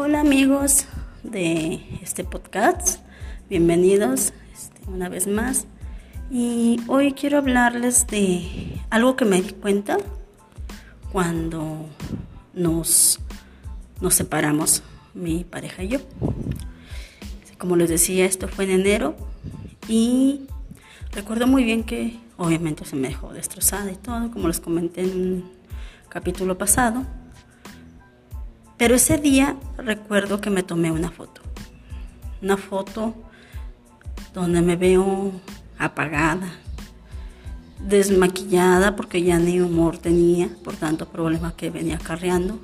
Hola 0.00 0.20
amigos 0.20 0.86
de 1.24 1.80
este 2.02 2.22
podcast, 2.22 3.00
bienvenidos 3.50 4.32
este, 4.52 4.88
una 4.88 5.08
vez 5.08 5.26
más. 5.26 5.66
Y 6.30 6.80
hoy 6.86 7.14
quiero 7.14 7.38
hablarles 7.38 8.06
de 8.06 8.80
algo 8.90 9.16
que 9.16 9.24
me 9.24 9.42
di 9.42 9.50
cuenta 9.54 9.96
cuando 11.10 11.86
nos, 12.54 13.18
nos 14.00 14.14
separamos, 14.14 14.84
mi 15.14 15.42
pareja 15.42 15.82
y 15.82 15.88
yo. 15.88 15.98
Como 17.58 17.74
les 17.74 17.88
decía, 17.88 18.24
esto 18.24 18.46
fue 18.46 18.66
en 18.66 18.70
enero 18.82 19.16
y 19.88 20.42
recuerdo 21.10 21.48
muy 21.48 21.64
bien 21.64 21.82
que 21.82 22.20
obviamente 22.36 22.84
se 22.84 22.94
me 22.94 23.08
dejó 23.08 23.32
destrozada 23.32 23.90
y 23.90 23.96
todo, 23.96 24.30
como 24.30 24.46
les 24.46 24.60
comenté 24.60 25.02
en 25.02 25.10
un 25.10 25.50
capítulo 26.08 26.56
pasado. 26.56 27.04
Pero 28.78 28.94
ese 28.94 29.18
día 29.18 29.56
recuerdo 29.76 30.40
que 30.40 30.50
me 30.50 30.62
tomé 30.62 30.92
una 30.92 31.10
foto. 31.10 31.42
Una 32.40 32.56
foto 32.56 33.14
donde 34.32 34.62
me 34.62 34.76
veo 34.76 35.32
apagada, 35.78 36.48
desmaquillada 37.80 38.94
porque 38.94 39.22
ya 39.22 39.38
ni 39.38 39.60
humor 39.60 39.98
tenía 39.98 40.48
por 40.62 40.76
tanto 40.76 41.08
problema 41.08 41.56
que 41.56 41.70
venía 41.70 41.96
acarreando, 41.96 42.60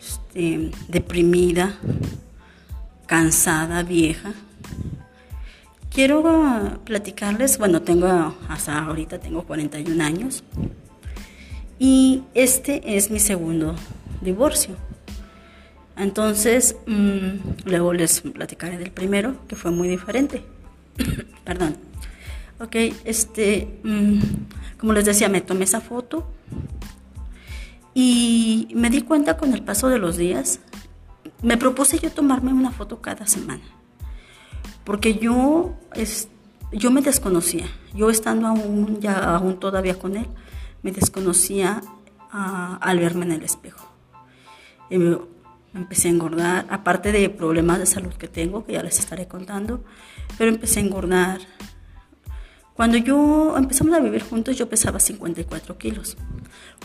este, 0.00 0.72
deprimida, 0.88 1.76
cansada, 3.06 3.84
vieja. 3.84 4.32
Quiero 5.90 6.80
platicarles, 6.84 7.58
bueno, 7.58 7.82
tengo 7.82 8.36
hasta 8.48 8.78
ahorita 8.84 9.20
tengo 9.20 9.44
41 9.44 10.02
años 10.02 10.42
y 11.78 12.22
este 12.34 12.96
es 12.96 13.10
mi 13.10 13.18
segundo 13.18 13.74
divorcio. 14.20 14.76
Entonces, 15.96 16.76
mm, 16.86 17.66
luego 17.66 17.92
les 17.92 18.22
platicaré 18.22 18.78
del 18.78 18.90
primero, 18.90 19.36
que 19.48 19.56
fue 19.56 19.70
muy 19.70 19.88
diferente. 19.88 20.42
Perdón. 21.44 21.76
Ok, 22.58 22.76
este, 23.04 23.80
mm, 23.84 24.18
como 24.78 24.92
les 24.92 25.04
decía, 25.04 25.28
me 25.28 25.40
tomé 25.40 25.64
esa 25.64 25.80
foto 25.80 26.26
y 27.94 28.68
me 28.74 28.90
di 28.90 29.02
cuenta 29.02 29.36
con 29.36 29.52
el 29.52 29.62
paso 29.62 29.88
de 29.88 29.98
los 29.98 30.16
días, 30.16 30.60
me 31.42 31.56
propuse 31.56 31.98
yo 31.98 32.10
tomarme 32.10 32.52
una 32.52 32.70
foto 32.70 33.00
cada 33.00 33.26
semana, 33.26 33.64
porque 34.84 35.14
yo, 35.14 35.74
es, 35.94 36.28
yo 36.72 36.90
me 36.90 37.00
desconocía, 37.00 37.66
yo 37.94 38.10
estando 38.10 38.46
aún, 38.46 39.00
ya 39.00 39.36
aún 39.36 39.58
todavía 39.58 39.98
con 39.98 40.16
él, 40.16 40.26
me 40.82 40.92
desconocía 40.92 41.82
ah, 42.30 42.78
al 42.80 42.98
verme 42.98 43.24
en 43.24 43.32
el 43.32 43.42
espejo 43.42 43.89
me 44.98 45.18
empecé 45.74 46.08
a 46.08 46.10
engordar, 46.10 46.66
aparte 46.70 47.12
de 47.12 47.28
problemas 47.30 47.78
de 47.78 47.86
salud 47.86 48.12
que 48.14 48.28
tengo, 48.28 48.64
que 48.64 48.72
ya 48.72 48.82
les 48.82 48.98
estaré 48.98 49.28
contando, 49.28 49.84
pero 50.36 50.50
empecé 50.50 50.80
a 50.80 50.82
engordar. 50.82 51.40
Cuando 52.74 52.96
yo 52.96 53.56
empezamos 53.56 53.94
a 53.94 54.00
vivir 54.00 54.22
juntos, 54.22 54.56
yo 54.56 54.68
pesaba 54.68 55.00
54 55.00 55.76
kilos. 55.78 56.16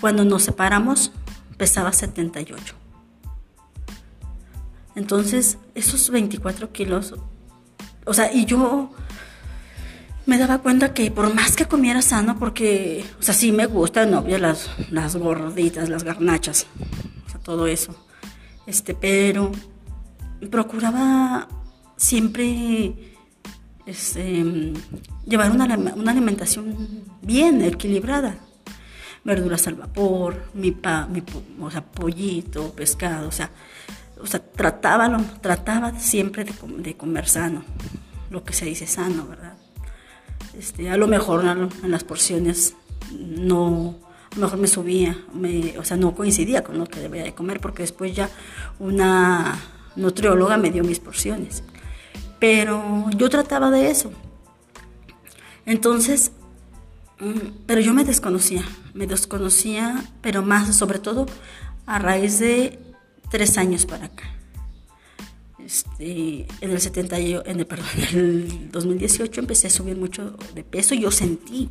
Cuando 0.02 0.26
nos 0.26 0.44
separamos, 0.44 1.12
pesaba 1.58 1.92
78. 1.94 2.76
Entonces, 4.96 5.58
esos 5.74 6.10
24 6.10 6.72
kilos, 6.72 7.16
o 8.06 8.14
sea, 8.14 8.32
y 8.32 8.46
yo 8.46 8.92
me 10.26 10.38
daba 10.38 10.60
cuenta 10.60 10.94
que 10.94 11.12
por 11.12 11.34
más 11.34 11.56
que 11.56 11.66
comiera 11.66 12.02
sano, 12.02 12.38
porque, 12.40 13.06
o 13.20 13.24
sea, 13.24 13.34
sí 13.34 13.52
me 13.52 13.66
gustan, 13.66 14.14
obvio, 14.14 14.38
las, 14.38 14.70
las 14.92 15.16
gorditas, 15.16 15.90
las 15.90 16.04
garnachas, 16.04 16.66
todo 17.46 17.68
eso. 17.68 17.96
Este, 18.66 18.96
pero 18.96 19.52
procuraba 20.52 21.48
siempre 21.96 23.16
este, 23.86 24.74
llevar 25.26 25.52
una, 25.52 25.66
alimentación 26.12 27.04
bien 27.22 27.62
equilibrada. 27.62 28.36
Verduras 29.24 29.68
al 29.68 29.76
vapor, 29.76 30.46
mi, 30.54 30.72
pa, 30.72 31.08
mi 31.08 31.24
o 31.60 31.72
sea, 31.72 31.84
pollito, 31.84 32.74
pescado, 32.74 33.30
o 33.30 33.32
sea, 33.32 33.50
o 34.22 34.28
sea 34.28 34.40
trataba, 34.40 35.18
trataba 35.42 36.00
siempre 36.00 36.44
de, 36.44 36.54
de, 36.78 36.96
comer 36.96 37.28
sano, 37.28 37.64
lo 38.30 38.44
que 38.44 38.54
se 38.54 38.66
dice 38.66 38.86
sano, 38.86 39.26
¿verdad? 39.28 39.58
Este, 40.58 40.92
a 40.92 40.98
lo 40.98 41.08
mejor 41.08 41.44
en 41.44 41.92
las 41.92 42.04
porciones 42.04 42.76
no, 43.12 43.96
mejor 44.36 44.60
me 44.60 44.68
subía, 44.68 45.18
o 45.78 45.84
sea, 45.84 45.98
no 45.98 46.16
coincidía 46.16 46.64
con 46.64 46.78
lo 46.78 46.86
que 46.86 47.00
debía 47.00 47.24
de 47.24 47.34
comer 47.34 47.60
porque 47.60 47.84
después 47.84 48.16
ya 48.16 48.30
una 48.80 49.60
nutrióloga 49.96 50.58
me 50.58 50.72
dio 50.72 50.84
mis 50.84 51.00
porciones. 51.00 51.64
Pero 52.40 53.10
yo 53.16 53.30
trataba 53.30 53.72
de 53.72 53.90
eso. 53.90 54.12
Entonces, 55.66 56.32
mm, 57.20 57.64
pero 57.66 57.82
yo 57.82 57.94
me 57.94 58.04
desconocía, 58.04 58.64
me 58.94 59.08
desconocía, 59.08 60.04
pero 60.22 60.44
más, 60.44 60.76
sobre 60.76 61.00
todo, 61.00 61.26
a 61.86 62.00
raíz 62.00 62.40
de 62.40 62.80
tres 63.30 63.58
años 63.58 63.86
para 63.86 64.06
acá. 64.06 64.24
Este, 65.66 66.46
en 66.62 66.72
el 66.72 66.80
70, 66.80 67.18
en 67.18 67.60
el, 67.60 67.66
perdón, 67.66 67.88
en 68.12 68.18
el 68.18 68.72
2018 68.72 69.40
empecé 69.42 69.68
a 69.68 69.72
subir 69.72 69.98
mucho 69.98 70.38
de 70.54 70.64
peso, 70.64 70.94
yo 70.94 71.10
sentí. 71.10 71.68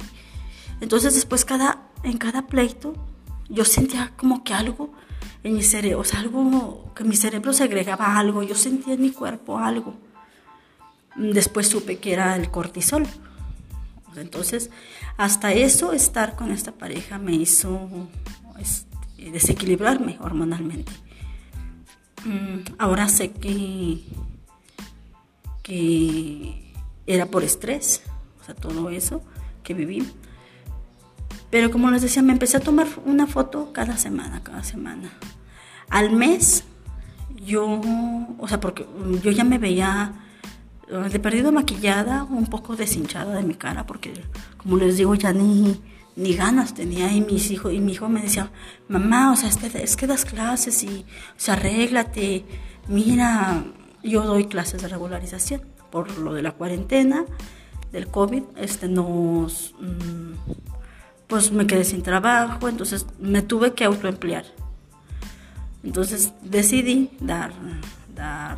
Entonces 0.80 1.14
después 1.14 1.44
cada 1.44 1.83
en 2.04 2.18
cada 2.18 2.46
pleito 2.46 2.94
yo 3.48 3.64
sentía 3.64 4.12
como 4.16 4.44
que 4.44 4.54
algo 4.54 4.92
en 5.42 5.54
mi 5.54 5.62
cerebro, 5.62 6.00
o 6.00 6.04
sea, 6.04 6.20
algo 6.20 6.92
que 6.94 7.04
mi 7.04 7.16
cerebro 7.16 7.52
segregaba 7.52 8.18
algo, 8.18 8.42
yo 8.42 8.54
sentía 8.54 8.94
en 8.94 9.02
mi 9.02 9.10
cuerpo 9.10 9.58
algo. 9.58 9.94
Después 11.16 11.68
supe 11.68 11.98
que 11.98 12.12
era 12.12 12.34
el 12.36 12.50
cortisol. 12.50 13.06
Entonces, 14.16 14.70
hasta 15.16 15.52
eso, 15.52 15.92
estar 15.92 16.36
con 16.36 16.50
esta 16.50 16.72
pareja 16.72 17.18
me 17.18 17.34
hizo 17.34 17.88
este, 18.58 19.30
desequilibrarme 19.30 20.18
hormonalmente. 20.20 20.92
Mm, 22.24 22.76
ahora 22.78 23.08
sé 23.08 23.32
que, 23.32 24.02
que 25.62 26.72
era 27.06 27.26
por 27.26 27.44
estrés, 27.44 28.02
o 28.40 28.44
sea, 28.44 28.54
todo 28.54 28.88
eso 28.90 29.22
que 29.62 29.74
viví. 29.74 30.06
Pero 31.54 31.70
como 31.70 31.88
les 31.92 32.02
decía, 32.02 32.20
me 32.20 32.32
empecé 32.32 32.56
a 32.56 32.60
tomar 32.60 32.88
una 33.04 33.28
foto 33.28 33.72
cada 33.72 33.96
semana, 33.96 34.42
cada 34.42 34.64
semana. 34.64 35.12
Al 35.88 36.10
mes, 36.10 36.64
yo, 37.46 37.80
o 38.38 38.48
sea, 38.48 38.58
porque 38.58 38.84
yo 39.22 39.30
ya 39.30 39.44
me 39.44 39.58
veía 39.58 40.14
eh, 40.88 41.08
de 41.12 41.20
perdido 41.20 41.52
maquillada, 41.52 42.24
un 42.24 42.46
poco 42.46 42.74
deshinchada 42.74 43.36
de 43.36 43.44
mi 43.44 43.54
cara, 43.54 43.86
porque 43.86 44.12
como 44.56 44.78
les 44.78 44.96
digo, 44.96 45.14
ya 45.14 45.32
ni, 45.32 45.80
ni 46.16 46.34
ganas 46.34 46.74
tenía. 46.74 47.12
Y, 47.12 47.20
mis 47.20 47.48
hijos, 47.52 47.72
y 47.72 47.78
mi 47.78 47.92
hijo 47.92 48.08
me 48.08 48.22
decía, 48.22 48.50
mamá, 48.88 49.30
o 49.30 49.36
sea, 49.36 49.48
es 49.48 49.94
que, 49.94 50.08
das 50.08 50.24
clases 50.24 50.82
y, 50.82 51.06
o 51.36 51.40
sea, 51.40 51.54
arréglate. 51.54 52.44
Mira, 52.88 53.62
yo 54.02 54.24
doy 54.24 54.46
clases 54.46 54.82
de 54.82 54.88
regularización 54.88 55.62
por 55.92 56.18
lo 56.18 56.34
de 56.34 56.42
la 56.42 56.50
cuarentena, 56.50 57.24
del 57.92 58.08
COVID, 58.08 58.42
este, 58.56 58.88
nos... 58.88 59.72
Mm, 59.78 60.64
pues 61.34 61.50
me 61.50 61.66
quedé 61.66 61.82
sin 61.82 62.00
trabajo, 62.00 62.68
entonces 62.68 63.06
me 63.18 63.42
tuve 63.42 63.74
que 63.74 63.82
autoemplear. 63.82 64.44
Entonces 65.82 66.32
decidí 66.42 67.10
dar, 67.18 67.52
dar 68.14 68.56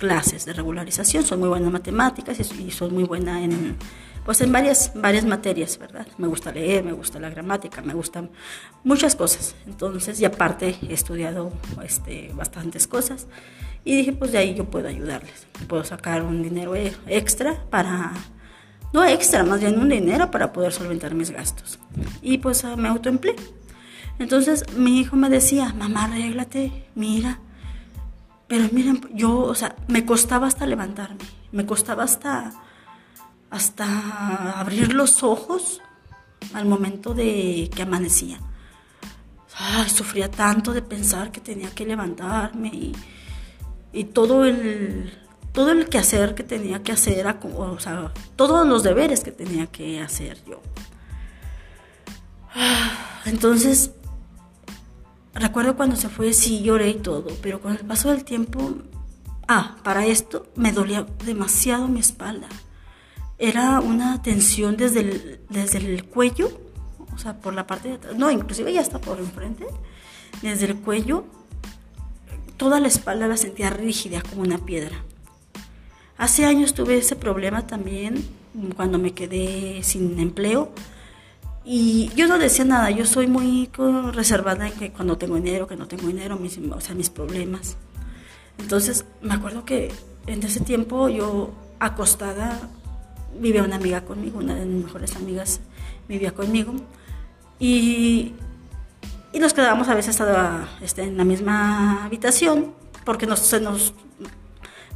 clases 0.00 0.44
de 0.44 0.52
regularización. 0.52 1.22
Soy 1.22 1.38
muy 1.38 1.48
buena 1.48 1.66
en 1.66 1.72
matemáticas 1.72 2.40
y 2.40 2.70
soy 2.72 2.90
muy 2.90 3.04
buena 3.04 3.44
en, 3.44 3.76
pues 4.24 4.40
en 4.40 4.50
varias, 4.50 4.90
varias 4.96 5.24
materias, 5.24 5.78
¿verdad? 5.78 6.04
Me 6.18 6.26
gusta 6.26 6.50
leer, 6.50 6.82
me 6.82 6.94
gusta 6.94 7.20
la 7.20 7.30
gramática, 7.30 7.80
me 7.80 7.94
gustan 7.94 8.28
muchas 8.82 9.14
cosas. 9.14 9.54
Entonces, 9.68 10.20
y 10.20 10.24
aparte 10.24 10.78
he 10.88 10.92
estudiado 10.92 11.52
este, 11.84 12.32
bastantes 12.34 12.88
cosas 12.88 13.28
y 13.84 13.94
dije, 13.94 14.12
pues 14.14 14.32
de 14.32 14.38
ahí 14.38 14.56
yo 14.56 14.64
puedo 14.64 14.88
ayudarles. 14.88 15.46
Puedo 15.68 15.84
sacar 15.84 16.24
un 16.24 16.42
dinero 16.42 16.74
e, 16.74 16.92
extra 17.06 17.54
para 17.70 18.14
no 18.92 19.04
extra, 19.04 19.44
más 19.44 19.60
bien 19.60 19.78
un 19.78 19.88
dinero 19.88 20.30
para 20.30 20.52
poder 20.52 20.72
solventar 20.72 21.14
mis 21.14 21.30
gastos. 21.30 21.78
Y 22.22 22.38
pues 22.38 22.64
ah, 22.64 22.76
me 22.76 22.88
autoempleé. 22.88 23.36
Entonces 24.18 24.64
mi 24.76 25.00
hijo 25.00 25.16
me 25.16 25.28
decía, 25.28 25.72
mamá, 25.72 26.04
arréglate, 26.04 26.86
mira. 26.94 27.38
Pero 28.48 28.68
miren, 28.72 29.00
yo, 29.14 29.38
o 29.38 29.54
sea, 29.54 29.76
me 29.86 30.04
costaba 30.04 30.48
hasta 30.48 30.66
levantarme, 30.66 31.24
me 31.52 31.64
costaba 31.64 32.02
hasta, 32.02 32.52
hasta 33.48 34.58
abrir 34.58 34.92
los 34.92 35.22
ojos 35.22 35.80
al 36.52 36.66
momento 36.66 37.14
de 37.14 37.70
que 37.74 37.82
amanecía. 37.82 38.40
Ay, 39.56 39.88
sufría 39.88 40.30
tanto 40.30 40.72
de 40.72 40.82
pensar 40.82 41.30
que 41.30 41.40
tenía 41.40 41.70
que 41.70 41.86
levantarme 41.86 42.68
y, 42.68 42.92
y 43.92 44.04
todo 44.04 44.44
el, 44.44 45.12
todo 45.52 45.72
el 45.72 45.88
quehacer 45.88 46.34
que 46.34 46.42
tenía 46.42 46.82
que 46.82 46.92
hacer, 46.92 47.26
o 47.26 47.80
sea, 47.80 48.12
todos 48.36 48.66
los 48.66 48.82
deberes 48.82 49.20
que 49.22 49.32
tenía 49.32 49.66
que 49.66 50.00
hacer 50.00 50.38
yo. 50.44 50.60
Entonces, 53.24 53.92
recuerdo 55.34 55.76
cuando 55.76 55.96
se 55.96 56.08
fue, 56.08 56.32
sí 56.32 56.62
lloré 56.62 56.90
y 56.90 56.94
todo, 56.94 57.28
pero 57.42 57.60
con 57.60 57.72
el 57.72 57.78
paso 57.78 58.10
del 58.10 58.24
tiempo, 58.24 58.74
ah, 59.48 59.76
para 59.82 60.06
esto 60.06 60.46
me 60.56 60.72
dolía 60.72 61.06
demasiado 61.24 61.88
mi 61.88 62.00
espalda. 62.00 62.48
Era 63.38 63.80
una 63.80 64.22
tensión 64.22 64.76
desde 64.76 65.00
el, 65.00 65.40
desde 65.48 65.78
el 65.78 66.04
cuello, 66.04 66.50
o 67.12 67.18
sea, 67.18 67.40
por 67.40 67.54
la 67.54 67.66
parte 67.66 67.88
de 67.88 67.94
atrás, 67.94 68.16
no, 68.16 68.30
inclusive 68.30 68.72
ya 68.72 68.80
está 68.80 69.00
por 69.00 69.18
enfrente, 69.18 69.66
desde 70.42 70.66
el 70.66 70.76
cuello, 70.76 71.24
toda 72.56 72.78
la 72.78 72.88
espalda 72.88 73.26
la 73.26 73.36
sentía 73.36 73.70
rígida 73.70 74.22
como 74.22 74.42
una 74.42 74.58
piedra. 74.58 75.02
Hace 76.20 76.44
años 76.44 76.74
tuve 76.74 76.98
ese 76.98 77.16
problema 77.16 77.66
también 77.66 78.22
cuando 78.76 78.98
me 78.98 79.14
quedé 79.14 79.82
sin 79.82 80.18
empleo 80.18 80.70
y 81.64 82.10
yo 82.14 82.28
no 82.28 82.38
decía 82.38 82.66
nada, 82.66 82.90
yo 82.90 83.06
soy 83.06 83.26
muy 83.26 83.70
reservada 84.12 84.68
en 84.68 84.74
que 84.74 84.92
cuando 84.92 85.16
tengo 85.16 85.36
dinero, 85.36 85.66
que 85.66 85.76
no 85.76 85.88
tengo 85.88 86.06
dinero, 86.08 86.36
mis, 86.36 86.58
o 86.58 86.80
sea, 86.82 86.94
mis 86.94 87.08
problemas. 87.08 87.78
Entonces, 88.58 89.06
me 89.22 89.32
acuerdo 89.32 89.64
que 89.64 89.92
en 90.26 90.42
ese 90.42 90.60
tiempo 90.60 91.08
yo 91.08 91.52
acostada, 91.78 92.68
vivía 93.40 93.62
una 93.62 93.76
amiga 93.76 94.02
conmigo, 94.02 94.40
una 94.40 94.54
de 94.54 94.66
mis 94.66 94.84
mejores 94.84 95.16
amigas 95.16 95.60
vivía 96.06 96.34
conmigo, 96.34 96.74
y, 97.58 98.34
y 99.32 99.38
nos 99.38 99.54
quedábamos 99.54 99.88
a 99.88 99.94
veces 99.94 100.20
este, 100.82 101.04
en 101.04 101.16
la 101.16 101.24
misma 101.24 102.04
habitación, 102.04 102.74
porque 103.06 103.26
nos, 103.26 103.38
se 103.38 103.58
nos 103.58 103.94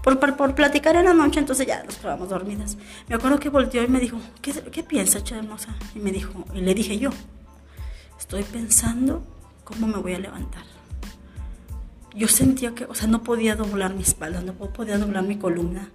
por, 0.04 0.36
por, 0.36 0.54
platicar 0.54 0.96
en 0.96 1.06
la 1.06 1.14
noche, 1.14 1.40
entonces 1.40 1.66
ya 1.66 1.82
nos 1.82 1.96
quedamos 1.96 2.28
dormidas. 2.28 2.76
Me 3.08 3.14
acuerdo 3.14 3.40
que 3.40 3.48
volteó 3.48 3.82
y 3.82 3.88
me 3.88 3.98
dijo, 3.98 4.20
¿qué, 4.42 4.52
qué 4.52 4.82
piensas, 4.82 5.24
hermosa? 5.32 5.74
Y 5.94 5.98
me 5.98 6.12
dijo, 6.12 6.44
y 6.52 6.60
le 6.60 6.74
dije 6.74 6.98
yo, 6.98 7.08
estoy 8.18 8.42
pensando 8.42 9.24
cómo 9.64 9.86
me 9.86 9.96
voy 9.96 10.12
a 10.12 10.18
levantar. 10.18 10.64
Yo 12.14 12.28
sentía 12.28 12.74
que, 12.74 12.84
o 12.84 12.94
sea, 12.94 13.08
no 13.08 13.22
podía 13.22 13.56
doblar 13.56 13.94
mi 13.94 14.02
espalda, 14.02 14.42
no 14.42 14.52
podía 14.52 14.98
doblar 14.98 15.24
mi 15.24 15.38
columna. 15.38 15.88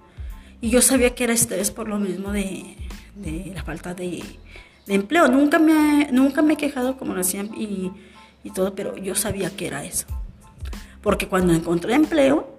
Y 0.59 0.71
yo 0.71 0.81
sabía 0.81 1.13
que 1.13 1.25
era 1.25 1.33
estrés 1.33 1.69
por 1.69 1.88
lo 1.88 2.00
mismo 2.00 2.31
de, 2.31 2.77
de 3.15 3.51
la 3.53 3.63
falta 3.63 3.94
de, 3.94 4.23
de, 4.88 4.94
empleo. 4.95 5.27
Nunca 5.27 5.59
me, 5.59 6.09
nunca 6.11 6.41
me 6.41 6.53
he 6.53 6.57
quejado, 6.57 6.97
como 6.97 7.13
lo 7.13 7.19
decían, 7.19 7.51
y, 7.56 7.91
y 8.44 8.50
todo, 8.50 8.73
pero 8.73 8.97
yo 8.97 9.13
sabía 9.13 9.56
que 9.56 9.67
era 9.67 9.85
eso. 9.85 10.07
Porque 11.01 11.27
cuando 11.27 11.53
encontré 11.53 11.94
empleo, 11.94 12.58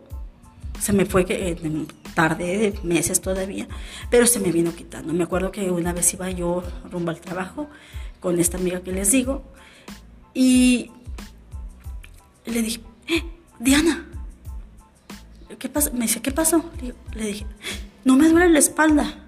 se 0.81 0.93
me 0.93 1.05
fue 1.05 1.27
eh, 1.29 1.87
tarde 2.15 2.59
de 2.59 2.79
meses 2.83 3.21
todavía, 3.21 3.69
pero 4.11 4.27
se 4.27 4.41
me 4.41 4.51
vino 4.51 4.75
quitando. 4.75 5.13
Me 5.13 5.25
acuerdo 5.25 5.53
que 5.53 5.71
una 5.71 5.93
vez 5.93 6.13
iba 6.15 6.31
yo 6.31 6.63
rumbo 6.91 7.11
al 7.11 7.21
trabajo 7.21 7.69
con 8.19 8.39
esta 8.41 8.57
amiga 8.57 8.81
que 8.81 8.93
les 8.93 9.13
digo 9.13 9.45
y 10.35 10.91
le 12.47 12.63
dije, 12.63 12.81
eh, 13.09 13.25
Diana, 13.59 14.07
¿qué 15.59 15.69
pasa? 15.69 15.91
Me 15.93 16.03
dice, 16.03 16.23
¿qué 16.23 16.33
pasó? 16.33 16.65
Le 17.15 17.27
dije, 17.27 17.47
no 18.05 18.17
me 18.17 18.29
duele 18.29 18.49
la 18.49 18.59
espalda. 18.59 19.27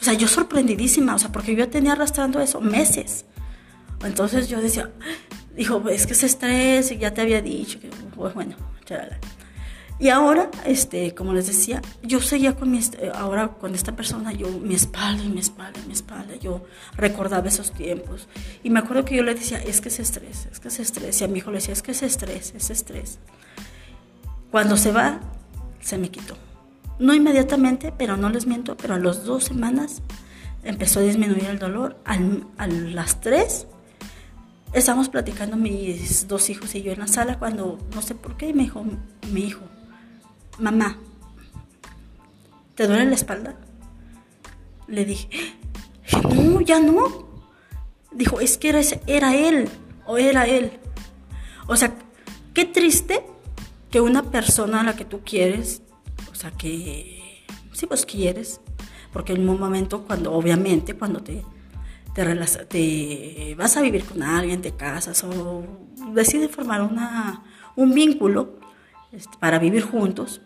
O 0.00 0.04
sea, 0.04 0.14
yo 0.14 0.28
sorprendidísima, 0.28 1.14
o 1.14 1.18
sea, 1.18 1.32
porque 1.32 1.56
yo 1.56 1.68
tenía 1.68 1.92
arrastrando 1.92 2.40
eso 2.40 2.60
meses. 2.60 3.24
Entonces 4.04 4.48
yo 4.48 4.60
decía, 4.60 4.90
dijo, 5.56 5.88
es 5.88 6.06
que 6.06 6.12
es 6.12 6.22
estrés, 6.22 6.90
y 6.92 6.98
ya 6.98 7.12
te 7.12 7.20
había 7.20 7.42
dicho, 7.42 7.80
que, 7.80 7.90
bueno, 8.34 8.56
chalala. 8.84 9.18
Y 10.00 10.10
ahora, 10.10 10.50
este, 10.64 11.12
como 11.14 11.32
les 11.32 11.48
decía, 11.48 11.82
yo 12.02 12.20
seguía 12.20 12.54
con 12.54 12.70
mi, 12.70 12.80
ahora 13.14 13.48
con 13.48 13.74
esta 13.74 13.96
persona, 13.96 14.32
yo, 14.32 14.48
mi 14.48 14.74
espalda 14.74 15.24
y 15.24 15.28
mi 15.28 15.40
espalda 15.40 15.80
y 15.82 15.86
mi 15.88 15.92
espalda, 15.92 16.36
yo 16.36 16.64
recordaba 16.96 17.48
esos 17.48 17.72
tiempos. 17.72 18.28
Y 18.62 18.70
me 18.70 18.78
acuerdo 18.78 19.04
que 19.04 19.16
yo 19.16 19.24
le 19.24 19.34
decía, 19.34 19.58
es 19.58 19.80
que 19.80 19.88
es 19.88 19.98
estrés, 19.98 20.46
es 20.52 20.60
que 20.60 20.68
es 20.68 20.78
estrés. 20.78 21.20
Y 21.20 21.24
a 21.24 21.28
mi 21.28 21.38
hijo 21.38 21.50
le 21.50 21.56
decía, 21.56 21.72
es 21.72 21.82
que 21.82 21.90
es 21.90 22.02
estrés, 22.02 22.54
es 22.54 22.70
estrés. 22.70 23.18
Cuando 24.52 24.76
se 24.76 24.92
va, 24.92 25.20
se 25.80 25.98
me 25.98 26.10
quitó. 26.10 26.36
No 27.00 27.12
inmediatamente, 27.12 27.92
pero 27.96 28.16
no 28.16 28.28
les 28.28 28.46
miento, 28.46 28.76
pero 28.76 28.94
a 28.94 28.98
las 28.98 29.24
dos 29.24 29.44
semanas 29.44 30.02
empezó 30.62 31.00
a 31.00 31.02
disminuir 31.02 31.46
el 31.46 31.58
dolor. 31.58 31.96
a 32.04 32.66
las 32.68 33.20
tres, 33.20 33.66
estábamos 34.72 35.08
platicando 35.08 35.56
mis 35.56 36.28
dos 36.28 36.50
hijos 36.50 36.74
y 36.76 36.82
yo 36.82 36.92
en 36.92 37.00
la 37.00 37.08
sala 37.08 37.38
cuando, 37.38 37.78
no 37.94 38.02
sé 38.02 38.14
por 38.14 38.36
qué, 38.36 38.52
me 38.54 38.64
dijo, 38.64 38.84
mi 39.32 39.40
hijo, 39.42 39.62
mamá, 40.58 40.98
¿te 42.74 42.86
duele 42.86 43.06
la 43.06 43.14
espalda? 43.14 43.56
Le 44.86 45.04
dije, 45.04 45.28
no, 46.34 46.60
ya 46.60 46.80
no. 46.80 47.28
Dijo, 48.12 48.40
es 48.40 48.58
que 48.58 48.70
era, 48.70 48.80
era 49.06 49.36
él 49.36 49.68
o 50.06 50.18
era 50.18 50.46
él. 50.46 50.78
O 51.66 51.76
sea, 51.76 51.94
qué 52.54 52.64
triste 52.64 53.24
que 53.90 54.00
una 54.00 54.22
persona 54.22 54.80
a 54.80 54.84
la 54.84 54.96
que 54.96 55.04
tú 55.04 55.20
quieres, 55.24 55.82
o 56.30 56.34
sea, 56.34 56.50
que 56.50 57.44
sí, 57.72 57.86
pues 57.86 58.06
quieres, 58.06 58.60
porque 59.12 59.34
en 59.34 59.48
un 59.48 59.58
momento 59.58 60.04
cuando, 60.04 60.32
obviamente, 60.32 60.94
cuando 60.94 61.20
te, 61.20 61.44
te, 62.14 62.24
te 62.66 63.54
vas 63.56 63.76
a 63.76 63.82
vivir 63.82 64.04
con 64.04 64.22
alguien, 64.22 64.62
te 64.62 64.72
casas 64.72 65.22
o 65.24 65.64
decides 66.12 66.50
formar 66.50 66.82
una, 66.82 67.42
un 67.76 67.94
vínculo, 67.94 68.58
para 69.40 69.58
vivir 69.58 69.82
juntos, 69.82 70.40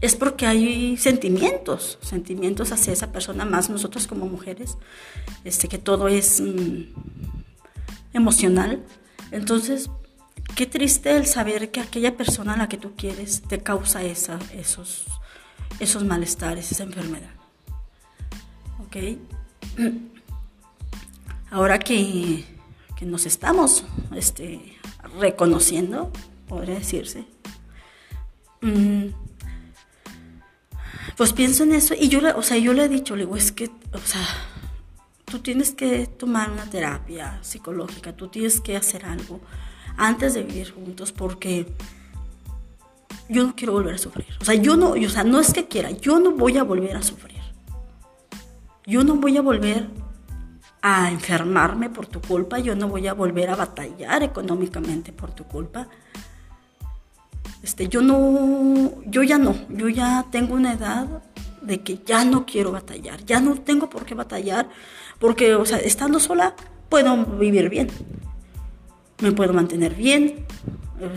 es 0.00 0.16
porque 0.16 0.46
hay 0.46 0.96
sentimientos, 0.96 1.98
sentimientos 2.00 2.72
hacia 2.72 2.92
esa 2.92 3.12
persona, 3.12 3.44
más 3.44 3.68
nosotros 3.68 4.06
como 4.06 4.26
mujeres, 4.26 4.78
este, 5.44 5.68
que 5.68 5.78
todo 5.78 6.08
es 6.08 6.40
mm, 6.40 6.84
emocional. 8.14 8.82
Entonces, 9.30 9.90
qué 10.54 10.66
triste 10.66 11.16
el 11.16 11.26
saber 11.26 11.70
que 11.70 11.80
aquella 11.80 12.16
persona 12.16 12.54
a 12.54 12.56
la 12.56 12.68
que 12.68 12.78
tú 12.78 12.92
quieres 12.96 13.42
te 13.42 13.58
causa 13.58 14.02
esa, 14.02 14.38
esos, 14.54 15.04
esos 15.80 16.02
malestares, 16.04 16.72
esa 16.72 16.84
enfermedad. 16.84 17.30
¿Ok? 18.86 19.18
Ahora 21.50 21.78
que, 21.78 22.44
que 22.96 23.04
nos 23.04 23.26
estamos 23.26 23.84
este, 24.14 24.78
reconociendo, 25.18 26.10
podría 26.50 26.74
decirse. 26.74 27.24
Mm, 28.60 29.06
pues 31.16 31.32
pienso 31.32 31.62
en 31.62 31.72
eso 31.72 31.94
y 31.98 32.08
yo, 32.08 32.20
o 32.36 32.42
sea, 32.42 32.58
yo 32.58 32.72
le 32.72 32.84
he 32.84 32.88
dicho, 32.88 33.14
le 33.14 33.24
digo, 33.24 33.36
es 33.36 33.52
que, 33.52 33.70
o 33.92 33.98
sea, 34.04 34.26
tú 35.24 35.38
tienes 35.38 35.70
que 35.70 36.08
tomar 36.08 36.50
una 36.50 36.68
terapia 36.68 37.38
psicológica, 37.42 38.16
tú 38.16 38.28
tienes 38.28 38.60
que 38.60 38.76
hacer 38.76 39.06
algo 39.06 39.40
antes 39.96 40.34
de 40.34 40.42
vivir 40.42 40.72
juntos 40.72 41.12
porque 41.12 41.72
yo 43.28 43.46
no 43.46 43.54
quiero 43.54 43.72
volver 43.72 43.94
a 43.94 43.98
sufrir. 43.98 44.26
O 44.40 44.44
sea, 44.44 44.56
yo 44.56 44.76
no, 44.76 44.90
o 44.90 45.08
sea, 45.08 45.22
no 45.22 45.38
es 45.38 45.52
que 45.52 45.68
quiera, 45.68 45.92
yo 45.92 46.18
no 46.18 46.32
voy 46.32 46.58
a 46.58 46.64
volver 46.64 46.96
a 46.96 47.02
sufrir. 47.02 47.38
Yo 48.86 49.04
no 49.04 49.14
voy 49.14 49.36
a 49.36 49.42
volver 49.42 49.86
a 50.82 51.12
enfermarme 51.12 51.90
por 51.90 52.06
tu 52.06 52.20
culpa, 52.20 52.58
yo 52.58 52.74
no 52.74 52.88
voy 52.88 53.06
a 53.06 53.14
volver 53.14 53.50
a 53.50 53.56
batallar 53.56 54.24
económicamente 54.24 55.12
por 55.12 55.30
tu 55.30 55.44
culpa. 55.44 55.88
Este, 57.62 57.88
yo 57.88 58.00
no, 58.00 59.02
yo 59.04 59.22
ya 59.22 59.38
no, 59.38 59.54
yo 59.68 59.88
ya 59.88 60.26
tengo 60.30 60.54
una 60.54 60.72
edad 60.72 61.22
de 61.60 61.80
que 61.80 61.98
ya 62.06 62.24
no 62.24 62.46
quiero 62.46 62.72
batallar, 62.72 63.24
ya 63.26 63.40
no 63.40 63.54
tengo 63.56 63.90
por 63.90 64.06
qué 64.06 64.14
batallar, 64.14 64.68
porque, 65.18 65.54
o 65.54 65.66
sea, 65.66 65.78
estando 65.78 66.20
sola 66.20 66.54
puedo 66.88 67.24
vivir 67.36 67.68
bien, 67.68 67.88
me 69.20 69.32
puedo 69.32 69.52
mantener 69.52 69.94
bien, 69.94 70.46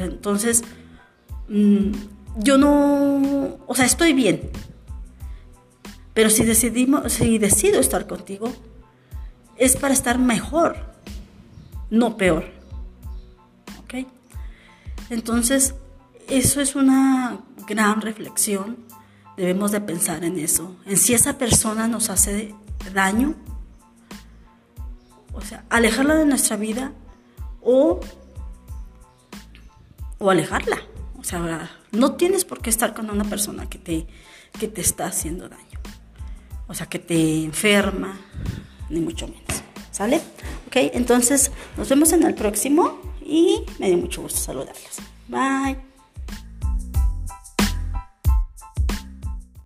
entonces, 0.02 0.64
mm, 1.48 1.92
yo 2.40 2.58
no, 2.58 3.58
o 3.66 3.76
sea, 3.76 3.86
estoy 3.86 4.12
bien, 4.12 4.50
pero 6.14 6.30
si 6.30 6.44
decidimos, 6.44 7.14
si 7.14 7.38
decido 7.38 7.80
estar 7.80 8.06
contigo, 8.06 8.52
es 9.56 9.78
para 9.78 9.94
estar 9.94 10.20
mejor, 10.20 10.76
no 11.90 12.18
peor, 12.18 12.46
¿ok? 13.84 14.06
Entonces, 15.10 15.76
eso 16.38 16.62
es 16.62 16.76
una 16.76 17.40
gran 17.68 18.02
reflexión. 18.02 18.78
Debemos 19.38 19.72
de 19.72 19.82
pensar 19.82 20.24
en 20.24 20.38
eso, 20.38 20.76
en 20.86 20.98
si 20.98 21.14
esa 21.14 21.38
persona 21.38 21.88
nos 21.88 22.10
hace 22.10 22.54
daño, 22.94 23.36
o 25.34 25.42
sea, 25.42 25.66
alejarla 25.70 26.16
de 26.16 26.26
nuestra 26.26 26.56
vida 26.56 26.92
o, 27.62 28.00
o 30.20 30.30
alejarla. 30.30 30.78
O 31.18 31.24
sea, 31.24 31.72
no 31.92 32.14
tienes 32.14 32.46
por 32.46 32.62
qué 32.62 32.70
estar 32.70 32.94
con 32.94 33.10
una 33.10 33.24
persona 33.24 33.68
que 33.70 33.80
te, 33.80 34.08
que 34.60 34.68
te 34.68 34.82
está 34.82 35.06
haciendo 35.06 35.50
daño. 35.50 35.80
O 36.68 36.74
sea, 36.74 36.88
que 36.88 37.00
te 37.00 37.44
enferma, 37.44 38.20
ni 38.90 39.00
mucho 39.00 39.28
menos. 39.28 39.64
¿Sale? 39.92 40.18
Ok, 40.68 40.76
entonces 40.94 41.52
nos 41.78 41.88
vemos 41.90 42.12
en 42.14 42.24
el 42.24 42.36
próximo 42.36 43.00
y 43.26 43.62
me 43.80 43.88
dio 43.88 43.98
mucho 43.98 44.22
gusto 44.22 44.40
saludarlos. 44.40 44.98
Bye. 45.28 45.93